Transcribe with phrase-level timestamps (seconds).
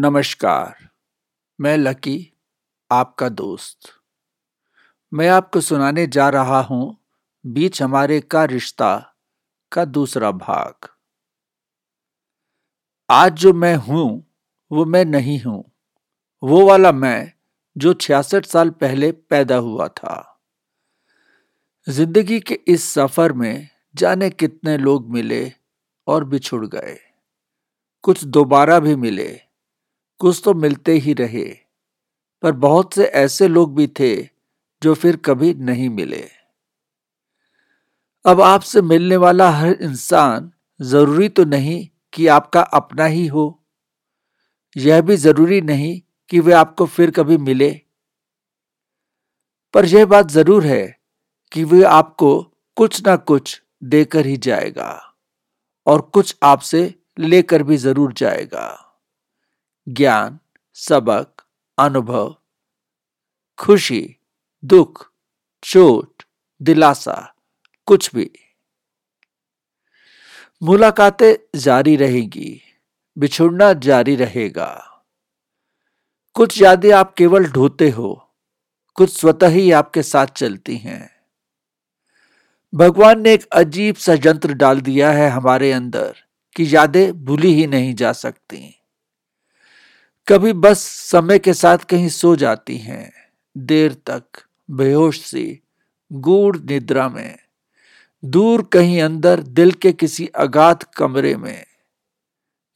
[0.00, 0.74] नमस्कार,
[1.60, 2.32] मैं लकी,
[2.92, 3.78] आपका दोस्त।
[5.14, 6.96] मैं आपको सुनाने जा रहा हूँ
[7.46, 9.14] बीच हमारे का रिश्ता
[9.72, 10.88] का दूसरा भाग।
[13.10, 14.32] आज जो मैं हूँ,
[14.72, 15.72] वो मैं नहीं हूँ।
[16.42, 17.32] वो वाला मैं,
[17.76, 20.40] जो छियासठ साल पहले पैदा हुआ था।
[21.88, 25.52] ज़िंदगी के इस सफ़र में जाने कितने लोग मिले
[26.06, 26.98] और बिछुड़ गए।
[28.02, 29.45] कुछ दोबारा भी मिले।
[30.20, 31.44] कुछ तो मिलते ही रहे,
[32.42, 34.14] पर बहुत से ऐसे लोग भी थे
[34.82, 36.24] जो फिर कभी नहीं मिले।
[38.24, 43.46] अब आपसे मिलने वाला हर इंसान ज़रूरी तो नहीं कि आपका अपना ही हो।
[44.76, 47.70] यह भी ज़रूरी नहीं कि वे आपको फिर कभी मिले।
[49.74, 50.84] पर यह बात ज़रूर है
[51.52, 52.40] कि वे आपको
[52.76, 54.90] कुछ ना कुछ देकर ही जाएगा
[55.86, 58.85] और कुछ आपसे लेकर भी ज़रूर जाएगा।
[59.88, 60.38] ज्ञान,
[60.74, 61.42] सबक,
[61.78, 62.36] अनुभव,
[63.58, 64.16] खुशी,
[64.64, 65.12] दुख,
[65.62, 66.22] चोट,
[66.62, 67.34] दिलासा,
[67.86, 68.30] कुछ भी।
[70.62, 72.62] मुलाकातें जारी रहेगी,
[73.18, 75.02] बिछुड़ना जारी रहेगा।
[76.34, 78.34] कुछ यादें आप केवल ढोते हो,
[78.94, 81.16] कुछ स्वतः ही आपके साथ चलती हैं।
[82.74, 86.16] भगवान ने एक अजीब सा यंत्र डाल दिया है हमारे अंदर
[86.56, 88.75] कि यादें भूली ही नहीं जा सकती।
[90.28, 90.78] कभी बस
[91.10, 93.12] समय के साथ कहीं सो जाती हैं।
[93.56, 94.22] देर तक,
[94.70, 95.60] बेहोश सी,
[96.12, 97.38] गूढ़ निद्रा में।
[98.24, 101.64] दूर कहीं अंदर, दिल के किसी अगाध कमरे में।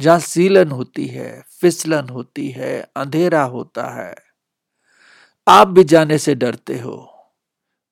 [0.00, 4.14] जहाँ सीलन होती है, फिसलन होती है, अंधेरा होता है।
[5.48, 7.14] आप भी जाने से डरते हो।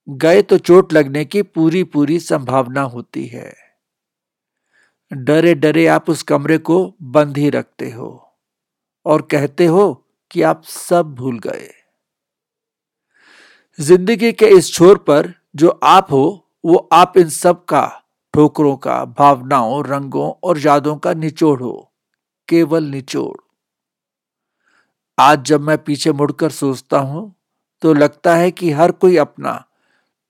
[0.08, 3.54] गए तो चोट लगने की पूरी पूरी संभावना होती है।
[5.12, 8.25] डरे डरे आप उस कमरे को बंद ही रखते हो।
[9.06, 9.92] और कहते हो
[10.30, 11.68] कि आप सब भूल गए।
[13.78, 17.86] ज़िंदगी के इस छोर पर जो आप हो, वो आप इन सब का,
[18.34, 21.92] ठोकरों का, भावनाओं, रंगों और यादों का निचोड़ हो।
[22.48, 23.36] केवल निचोड़।
[25.18, 27.34] आज जब मैं पीछे मुड़कर सोचता हूँ
[27.82, 29.52] तो लगता है कि हर कोई अपना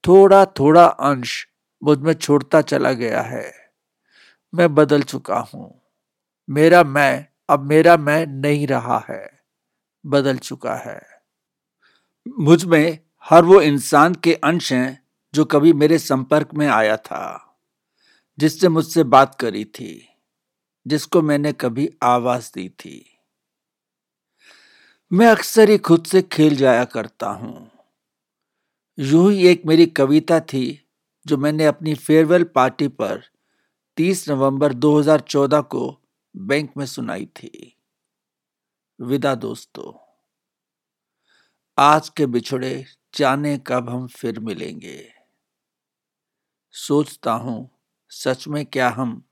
[0.04, 1.46] थोड़ा थोड़ा अंश
[1.82, 3.52] मुझमें छोड़ता चला गया है।
[4.52, 5.70] मैं बदल चुका हूँ।
[6.48, 9.40] मेरा मैं अब मेरा मैं नहीं रहा है,
[10.06, 11.02] बदल चुका है।
[12.38, 17.56] मुझमें हर वो इंसान के अंश हैं जो कभी मेरे संपर्क में आया था,
[18.38, 20.08] जिससे मुझसे बात करी थी,
[20.86, 23.18] जिसको मैंने कभी आवाज़ दी थी।
[25.12, 27.70] मैं अक्सर ही खुद से खेल जाया करता हूँ।
[28.98, 30.88] यूँ ही एक मेरी कविता थी,
[31.26, 33.22] जो मैंने अपनी फेयरवेल पार्टी पर
[33.96, 36.00] 30 नवंबर 2014 को
[36.38, 37.76] बैंक में सुनाई थी।
[39.00, 40.16] विदा दोस्तों,
[41.78, 45.12] आज के बिछड़े जाने कब हम फिर मिलेंगे?
[46.70, 47.70] सोचता हूँ,
[48.08, 49.24] सच में क्या हम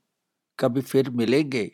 [0.59, 1.71] कभी फिर मिलेंगे?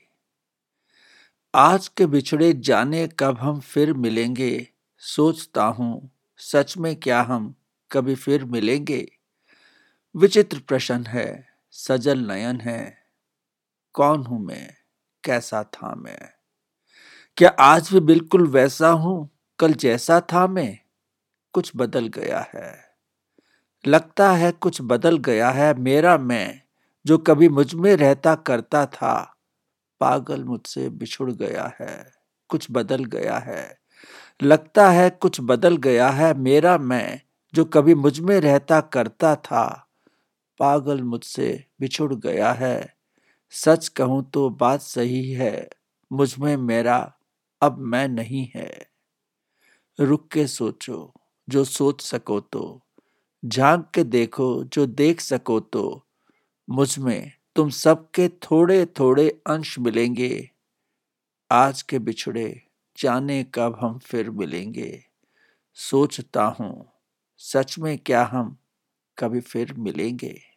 [1.55, 4.67] आज के बिछड़े जाने कब हम फिर मिलेंगे?
[4.97, 7.55] सोचता हूँ, सच में क्या हम
[7.91, 9.11] कभी फिर मिलेंगे?
[10.15, 12.97] विचित्र प्रश्न है, सजल नयन है,
[13.93, 14.80] कौन हूँ मैं?
[15.23, 16.29] कैसा था मैं?
[17.37, 19.29] क्या आज भी बिल्कुल वैसा हूँ?
[19.59, 20.79] कल जैसा था मैं,
[21.53, 22.85] कुछ बदल गया है।
[23.87, 26.61] लगता है कुछ बदल गया है मेरा मैं,
[27.05, 29.35] जो कभी मुझमें रहता करता था।
[30.01, 32.11] पागल मुझसे बिछुड़ गया है,
[32.49, 33.77] कुछ बदल गया है।
[34.43, 37.21] लगता है कुछ बदल गया है मेरा मैं,
[37.53, 39.87] जो कभी मुझमें रहता करता था।
[40.59, 43.00] पागल मुझसे बिछुड़ गया है।
[43.53, 45.69] सच कहूँ तो बात सही है,
[46.11, 46.97] मुझमें मेरा
[47.61, 48.69] अब मैं नहीं है।
[49.99, 51.13] रुक के सोचो,
[51.47, 52.81] जो सोच सको तो
[53.43, 56.05] झाँक के देखो, जो देख सको तो
[56.67, 60.49] मुझमें तुम सबके थोड़े थोड़े अंश मिलेंगे।
[61.51, 62.61] आज के बिछड़े
[62.97, 64.91] जाने कब हम फिर मिलेंगे।
[65.77, 66.85] सोचता हूँ,
[67.37, 68.57] सच में क्या हम
[69.17, 70.50] कभी फिर मिलेंगे?